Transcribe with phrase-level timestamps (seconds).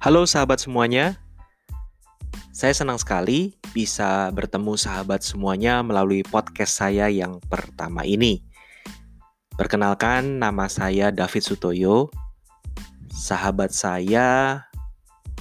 [0.00, 1.20] Halo sahabat semuanya,
[2.56, 8.40] saya senang sekali bisa bertemu sahabat semuanya melalui podcast saya yang pertama ini.
[9.60, 12.08] Perkenalkan, nama saya David Sutoyo.
[13.12, 14.64] Sahabat saya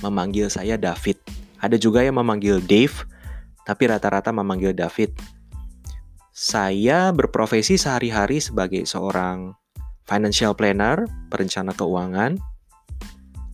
[0.03, 1.23] memanggil saya David.
[1.63, 3.07] Ada juga yang memanggil Dave,
[3.63, 5.15] tapi rata-rata memanggil David.
[6.35, 9.55] Saya berprofesi sehari-hari sebagai seorang
[10.03, 12.48] financial planner, perencana keuangan.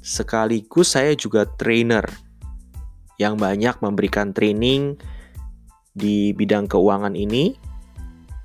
[0.06, 2.06] Sekaligus saya juga trainer
[3.18, 5.02] yang banyak memberikan training
[5.98, 7.58] di bidang keuangan ini.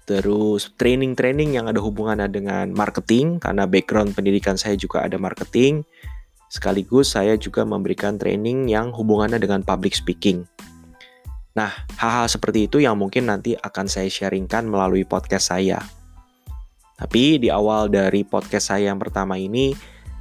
[0.08, 5.84] Terus training-training yang ada hubungannya dengan marketing karena background pendidikan saya juga ada marketing.
[6.48, 10.48] Sekaligus saya juga memberikan training yang hubungannya dengan public speaking.
[11.52, 15.76] Nah, hal-hal seperti itu yang mungkin nanti akan saya sharingkan melalui podcast saya.
[16.96, 19.76] Tapi di awal dari podcast saya yang pertama ini,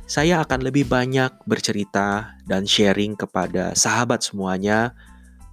[0.09, 4.97] saya akan lebih banyak bercerita dan sharing kepada sahabat semuanya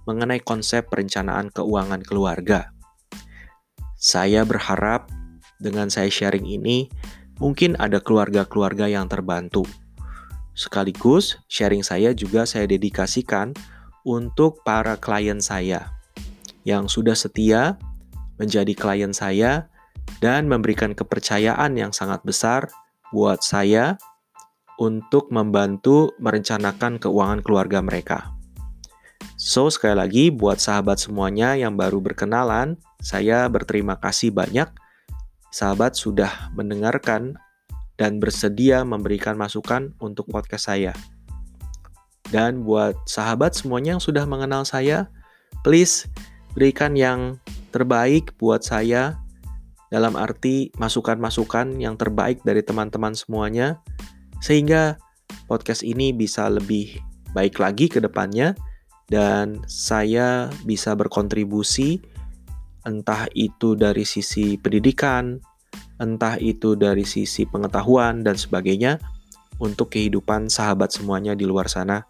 [0.09, 2.73] mengenai konsep perencanaan keuangan keluarga.
[4.01, 5.13] Saya berharap
[5.61, 6.89] dengan saya sharing ini,
[7.37, 9.61] mungkin ada keluarga-keluarga yang terbantu.
[10.57, 13.53] Sekaligus, sharing saya juga saya dedikasikan
[14.09, 15.93] untuk para klien saya
[16.65, 17.77] yang sudah setia
[18.41, 19.69] menjadi klien saya
[20.17, 22.73] dan memberikan kepercayaan yang sangat besar
[23.13, 24.01] buat saya
[24.77, 28.37] untuk membantu merencanakan keuangan keluarga mereka.
[29.37, 34.65] So, sekali lagi buat sahabat semuanya yang baru berkenalan, saya berterima kasih banyak.
[35.53, 37.37] Sahabat sudah mendengarkan
[37.97, 40.93] dan bersedia memberikan masukan untuk podcast saya.
[42.29, 45.09] Dan buat sahabat semuanya yang sudah mengenal saya,
[45.61, 46.09] please
[46.57, 47.37] berikan yang
[47.69, 49.21] terbaik buat saya
[49.87, 53.79] dalam arti masukan-masukan yang terbaik dari teman-teman semuanya
[54.43, 54.97] sehingga
[55.47, 56.99] podcast ini bisa lebih
[57.35, 58.53] baik lagi ke depannya
[59.07, 62.03] dan saya bisa berkontribusi
[62.87, 65.39] entah itu dari sisi pendidikan,
[65.99, 68.99] entah itu dari sisi pengetahuan dan sebagainya
[69.59, 72.07] untuk kehidupan sahabat semuanya di luar sana.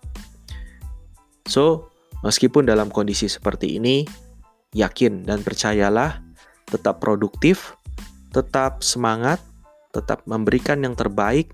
[1.49, 1.89] So,
[2.21, 4.05] meskipun dalam kondisi seperti ini,
[4.77, 6.21] yakin dan percayalah,
[6.69, 7.73] tetap produktif,
[8.35, 9.41] tetap semangat,
[9.95, 11.49] tetap memberikan yang terbaik,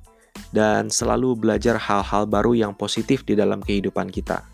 [0.53, 4.45] dan selalu belajar hal-hal baru yang positif di dalam kehidupan kita.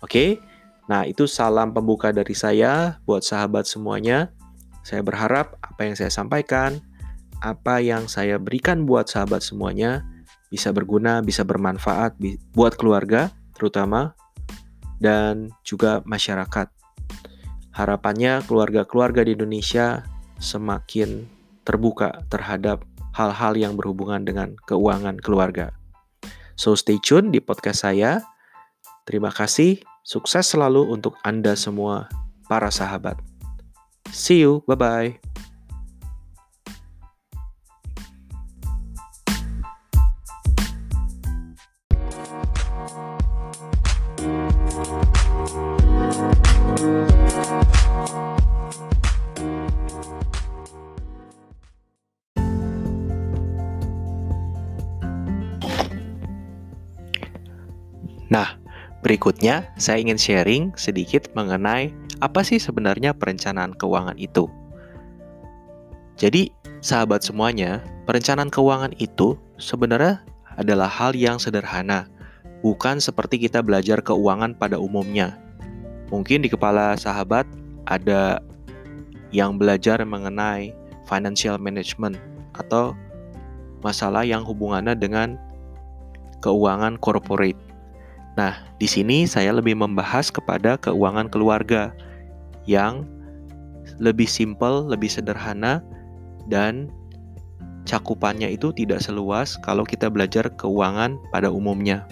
[0.00, 0.38] Oke,
[0.86, 4.32] nah itu salam pembuka dari saya buat sahabat semuanya.
[4.80, 6.80] Saya berharap apa yang saya sampaikan,
[7.42, 10.06] apa yang saya berikan buat sahabat semuanya
[10.50, 12.18] bisa berguna, bisa bermanfaat
[12.52, 14.18] buat keluarga terutama
[14.98, 16.68] dan juga masyarakat.
[17.70, 20.04] Harapannya keluarga-keluarga di Indonesia
[20.42, 21.24] semakin
[21.62, 22.82] terbuka terhadap
[23.14, 25.74] hal-hal yang berhubungan dengan keuangan keluarga.
[26.54, 28.20] So stay tune di podcast saya.
[29.08, 32.06] Terima kasih, sukses selalu untuk Anda semua
[32.46, 33.16] para sahabat.
[34.12, 35.29] See you, bye-bye.
[58.30, 58.56] Nah,
[59.02, 61.90] berikutnya saya ingin sharing sedikit mengenai
[62.22, 64.46] apa sih sebenarnya perencanaan keuangan itu.
[66.14, 70.22] Jadi, sahabat semuanya, perencanaan keuangan itu sebenarnya
[70.54, 72.06] adalah hal yang sederhana,
[72.62, 75.40] bukan seperti kita belajar keuangan pada umumnya.
[76.12, 77.48] Mungkin di kepala sahabat
[77.88, 78.44] ada
[79.30, 80.74] yang belajar mengenai
[81.06, 82.18] financial management
[82.54, 82.92] atau
[83.80, 85.40] masalah yang hubungannya dengan
[86.44, 87.56] keuangan corporate.
[88.38, 91.90] Nah, di sini saya lebih membahas kepada keuangan keluarga
[92.68, 93.06] yang
[93.98, 95.82] lebih simpel, lebih sederhana,
[96.46, 96.88] dan
[97.88, 102.06] cakupannya itu tidak seluas kalau kita belajar keuangan pada umumnya.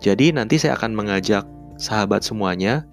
[0.00, 1.44] Jadi nanti saya akan mengajak
[1.76, 2.88] sahabat semuanya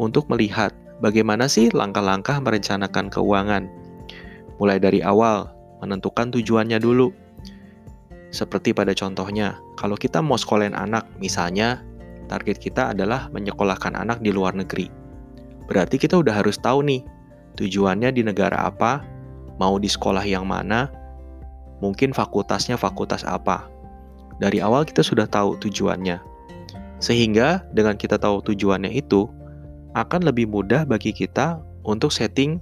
[0.00, 0.72] untuk melihat
[1.04, 3.68] bagaimana sih langkah-langkah merencanakan keuangan.
[4.58, 5.52] Mulai dari awal,
[5.84, 7.12] menentukan tujuannya dulu.
[8.28, 11.80] Seperti pada contohnya, kalau kita mau sekolahin anak, misalnya
[12.28, 14.92] target kita adalah menyekolahkan anak di luar negeri.
[15.64, 17.00] Berarti kita udah harus tahu nih,
[17.56, 19.00] tujuannya di negara apa,
[19.56, 20.92] mau di sekolah yang mana,
[21.80, 23.64] mungkin fakultasnya fakultas apa.
[24.38, 26.20] Dari awal kita sudah tahu tujuannya.
[27.00, 29.24] Sehingga dengan kita tahu tujuannya itu,
[29.96, 32.60] akan lebih mudah bagi kita untuk setting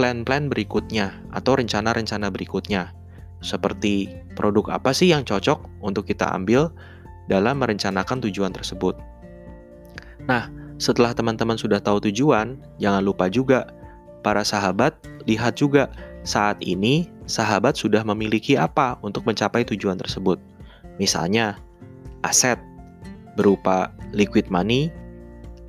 [0.00, 2.92] plan-plan berikutnya atau rencana-rencana berikutnya
[3.46, 6.74] seperti produk apa sih yang cocok untuk kita ambil
[7.30, 8.98] dalam merencanakan tujuan tersebut.
[10.26, 10.50] Nah,
[10.82, 13.70] setelah teman-teman sudah tahu tujuan, jangan lupa juga
[14.26, 14.98] para sahabat
[15.30, 15.86] lihat juga
[16.26, 20.42] saat ini sahabat sudah memiliki apa untuk mencapai tujuan tersebut.
[20.98, 21.58] Misalnya,
[22.26, 22.58] aset
[23.38, 24.90] berupa liquid money,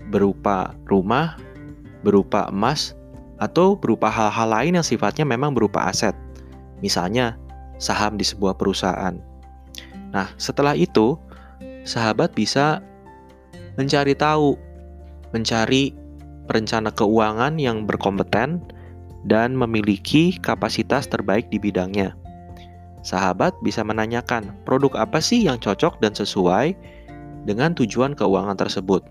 [0.10, 1.38] berupa rumah,
[2.02, 2.98] berupa emas,
[3.38, 6.18] atau berupa hal-hal lain yang sifatnya memang berupa aset.
[6.82, 7.38] Misalnya,
[7.78, 9.18] saham di sebuah perusahaan.
[10.14, 11.18] Nah, setelah itu,
[11.86, 12.82] sahabat bisa
[13.78, 14.58] mencari tahu,
[15.32, 15.94] mencari
[16.50, 18.64] perencana keuangan yang berkompeten
[19.28, 22.16] dan memiliki kapasitas terbaik di bidangnya.
[23.04, 26.76] Sahabat bisa menanyakan produk apa sih yang cocok dan sesuai
[27.48, 29.04] dengan tujuan keuangan tersebut.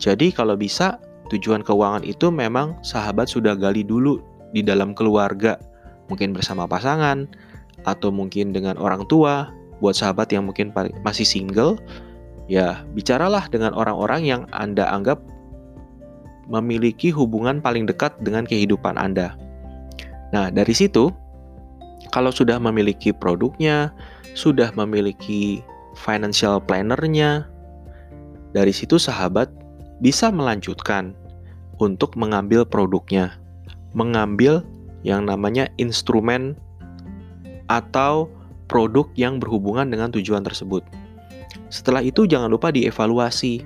[0.00, 0.96] Jadi kalau bisa
[1.28, 4.20] tujuan keuangan itu memang sahabat sudah gali dulu
[4.52, 5.56] di dalam keluarga,
[6.08, 7.28] mungkin bersama pasangan
[7.88, 9.50] atau mungkin dengan orang tua.
[9.82, 10.70] Buat sahabat yang mungkin
[11.02, 11.74] masih single,
[12.46, 15.18] ya bicaralah dengan orang-orang yang Anda anggap
[16.46, 19.34] memiliki hubungan paling dekat dengan kehidupan Anda.
[20.30, 21.10] Nah, dari situ
[22.14, 23.90] kalau sudah memiliki produknya,
[24.36, 25.64] sudah memiliki
[25.96, 27.48] financial planner-nya,
[28.52, 29.48] dari situ sahabat
[30.04, 31.16] bisa melanjutkan
[31.80, 33.40] untuk mengambil produknya,
[33.96, 34.60] mengambil
[35.02, 36.54] yang namanya instrumen
[37.66, 38.30] atau
[38.66, 40.82] produk yang berhubungan dengan tujuan tersebut.
[41.68, 43.64] Setelah itu jangan lupa dievaluasi.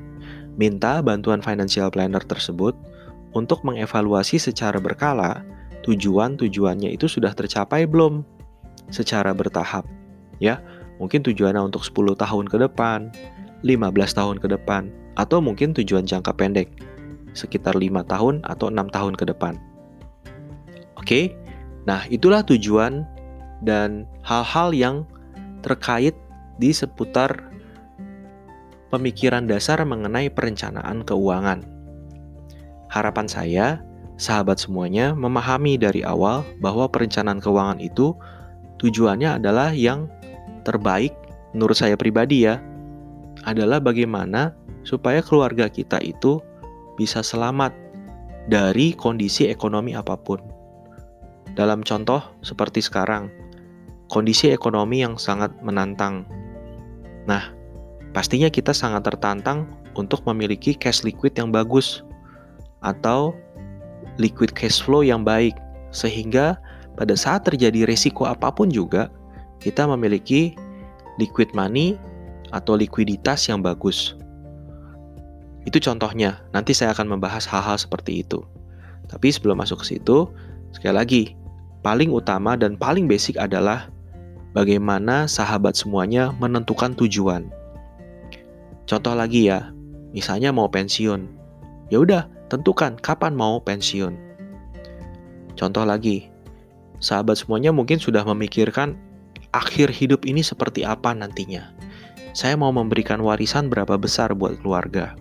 [0.57, 2.73] Minta bantuan financial planner tersebut
[3.37, 5.45] untuk mengevaluasi secara berkala
[5.85, 8.25] tujuan-tujuannya itu sudah tercapai belum
[8.89, 9.87] secara bertahap.
[10.41, 10.65] Ya,
[10.97, 13.13] mungkin tujuannya untuk 10 tahun ke depan,
[13.63, 14.89] 15 tahun ke depan,
[15.21, 16.69] atau mungkin tujuan jangka pendek,
[17.33, 19.57] sekitar lima tahun atau enam tahun ke depan.
[20.97, 21.37] Oke,
[21.85, 23.05] nah itulah tujuan
[23.65, 24.97] dan hal-hal yang
[25.65, 26.13] terkait
[26.57, 27.53] di seputar
[28.89, 31.65] pemikiran dasar mengenai perencanaan keuangan.
[32.89, 33.67] Harapan saya,
[34.17, 38.17] sahabat semuanya memahami dari awal bahwa perencanaan keuangan itu
[38.81, 40.09] tujuannya adalah yang
[40.65, 41.13] terbaik
[41.53, 42.61] menurut saya pribadi ya,
[43.45, 44.55] adalah bagaimana
[44.87, 46.41] supaya keluarga kita itu
[46.97, 47.75] bisa selamat
[48.47, 50.41] dari kondisi ekonomi apa pun.
[51.57, 53.33] Dalam contoh seperti sekarang,
[54.11, 56.27] kondisi ekonomi yang sangat menantang.
[57.27, 57.51] Nah,
[58.15, 59.67] pastinya kita sangat tertantang
[59.99, 62.07] untuk memiliki cash liquid yang bagus
[62.85, 63.35] atau
[64.21, 65.57] liquid cash flow yang baik
[65.91, 66.61] sehingga
[66.97, 69.13] pada saat terjadi resiko apa pun juga
[69.61, 70.55] kita memiliki
[71.17, 71.97] liquid money
[72.55, 74.15] atau likuiditas yang bagus.
[75.67, 78.39] Itu contohnya, nanti saya akan membahas hal-hal seperti itu.
[79.11, 80.31] Tapi sebelum masuk ke situ,
[80.71, 81.23] sekali lagi,
[81.83, 83.91] paling utama dan paling basic adalah
[84.57, 87.53] bagaimana sahabat semuanya menentukan tujuan.
[88.89, 89.77] Contoh lagi ya,
[90.17, 91.29] misalnya mau pensiun.
[91.93, 94.17] Ya udah, tentukan kapan mau pensiun.
[95.61, 96.33] Contoh lagi,
[97.05, 98.97] sahabat semuanya mungkin sudah memikirkan
[99.53, 101.77] akhir hidup ini seperti apa nantinya.
[102.33, 105.17] Saya mau memberikan warisan berapa besar buat keluarga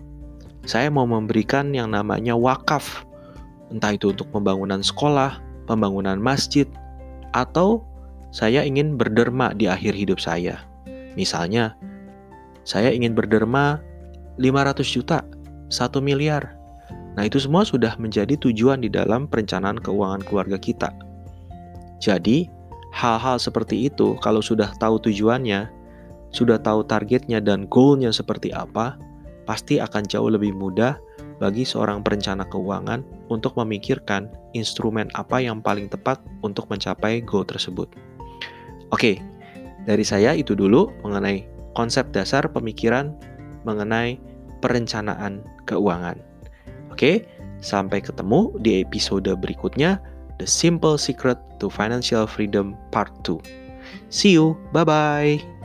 [0.66, 3.06] saya mau memberikan yang namanya wakaf,
[3.70, 5.38] entah itu untuk pembangunan sekolah,
[5.70, 6.66] pembangunan masjid,
[7.30, 7.86] atau
[8.36, 10.60] saya ingin berderma di akhir hidup saya.
[11.16, 11.72] Misalnya,
[12.68, 13.80] saya ingin berderma
[14.36, 15.24] 500 juta,
[15.72, 16.52] 1 miliar.
[17.16, 20.92] Nah, itu semua sudah menjadi tujuan di dalam perencanaan keuangan keluarga kita.
[21.96, 22.52] Jadi,
[22.92, 25.72] hal-hal seperti itu kalau sudah tahu tujuannya,
[26.28, 29.00] sudah tahu targetnya dan goalnya seperti apa,
[29.48, 31.00] pasti akan jauh lebih mudah
[31.40, 33.00] bagi seorang perencana keuangan
[33.32, 37.88] untuk memikirkan instrumen apa yang paling tepat untuk mencapai goal tersebut.
[38.94, 39.18] Oke,
[39.86, 43.14] dari saya itu dulu mengenai konsep dasar pemikiran
[43.66, 44.18] mengenai
[44.62, 46.18] perencanaan keuangan.
[46.90, 47.26] Oke,
[47.60, 49.98] sampai ketemu di episode berikutnya
[50.38, 53.38] The Simple Secret to Financial Freedom Part 2.
[54.10, 55.55] See you, bye-bye.